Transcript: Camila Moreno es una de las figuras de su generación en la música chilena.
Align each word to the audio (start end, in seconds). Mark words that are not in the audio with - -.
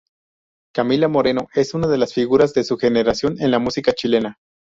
Camila 0.73 1.07
Moreno 1.09 1.47
es 1.53 1.75
una 1.75 1.85
de 1.85 1.99
las 1.99 2.11
figuras 2.11 2.55
de 2.55 2.63
su 2.63 2.75
generación 2.75 3.35
en 3.39 3.51
la 3.51 3.59
música 3.59 3.93
chilena. 3.93 4.39